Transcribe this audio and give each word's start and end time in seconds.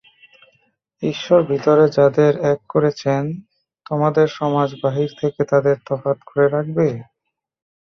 ঈশ্বর 1.03 1.39
ভিতরে 1.49 1.85
যাদের 1.97 2.33
এক 2.51 2.59
করেছেন 2.69 3.21
তোমাদের 3.85 4.27
সমাজ 4.39 4.69
বাহির 4.83 5.09
থেকে 5.19 5.41
তাদের 5.51 5.75
তফাত 5.87 6.17
করে 6.27 6.45
রাখবে? 6.47 6.87